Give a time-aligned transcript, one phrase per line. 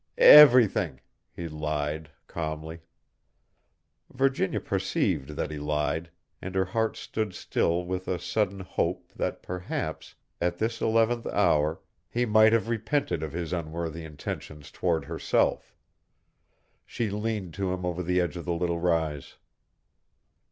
[0.17, 0.99] "Everything,"
[1.31, 2.79] he lied, calmly.
[4.11, 6.09] Virginia perceived that he lied,
[6.41, 11.81] and her heart stood still with a sudden hope that perhaps, at this eleventh hour,
[12.09, 15.75] he might have repented of his unworthy intentions toward herself.
[16.83, 19.35] She leaned to him over the edge of the little rise.